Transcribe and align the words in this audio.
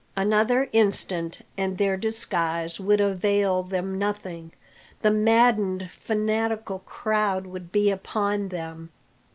Another 0.17 0.67
instant, 0.73 1.45
and 1.59 1.77
their 1.77 1.95
disguise 1.95 2.79
would 2.79 2.99
avail 2.99 3.61
them 3.61 3.99
nothing; 3.99 4.51
the 5.03 5.11
maddened, 5.11 5.91
fanatical 5.91 6.79
crowd 6.87 7.45
would 7.45 7.71
be 7.71 7.91
upon 7.91 8.47
them. 8.47 8.89